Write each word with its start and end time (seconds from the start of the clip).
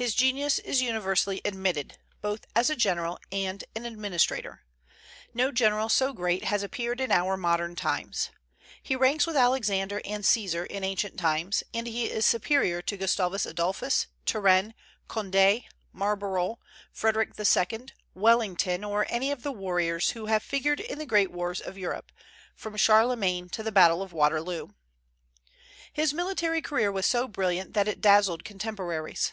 His 0.00 0.14
genius 0.14 0.60
is 0.60 0.80
universally 0.80 1.40
admitted, 1.44 1.98
both 2.20 2.46
as 2.54 2.70
a 2.70 2.76
general 2.76 3.18
and 3.32 3.64
an 3.74 3.84
administrator. 3.84 4.60
No 5.34 5.50
general 5.50 5.88
so 5.88 6.12
great 6.12 6.44
has 6.44 6.62
appeared 6.62 7.00
in 7.00 7.10
our 7.10 7.36
modern 7.36 7.74
times. 7.74 8.30
He 8.80 8.94
ranks 8.94 9.26
with 9.26 9.34
Alexander 9.36 10.00
and 10.04 10.24
Caesar 10.24 10.64
in 10.64 10.84
ancient 10.84 11.18
times, 11.18 11.64
and 11.74 11.88
he 11.88 12.04
is 12.08 12.24
superior 12.24 12.80
to 12.82 12.96
Gustavus 12.96 13.44
Adolphus, 13.44 14.06
Turenne, 14.24 14.72
Condé, 15.08 15.64
Marlborough, 15.92 16.60
Frederic 16.92 17.30
II., 17.36 17.86
Wellington, 18.14 18.84
or 18.84 19.04
any 19.08 19.32
of 19.32 19.42
the 19.42 19.50
warriors 19.50 20.10
who 20.10 20.26
have 20.26 20.44
figured 20.44 20.78
in 20.78 20.98
the 20.98 21.06
great 21.06 21.32
wars 21.32 21.60
of 21.60 21.76
Europe, 21.76 22.12
from 22.54 22.76
Charlemagne 22.76 23.48
to 23.48 23.64
the 23.64 23.72
battle 23.72 24.00
of 24.02 24.12
Waterloo. 24.12 24.68
His 25.92 26.14
military 26.14 26.62
career 26.62 26.92
was 26.92 27.04
so 27.04 27.26
brilliant 27.26 27.74
that 27.74 27.88
it 27.88 28.00
dazzled 28.00 28.44
contemporaries. 28.44 29.32